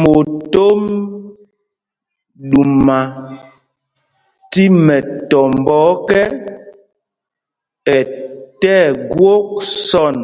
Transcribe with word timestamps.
Motom 0.00 0.82
ɗuma 2.50 2.98
tí 4.50 4.62
mɛtɔmbɔ 4.84 5.74
ɔkɛ, 5.92 6.20
ɛ 7.94 7.98
tí 8.60 8.70
ɛgwok 8.88 9.46
sɔ̂n. 9.86 10.16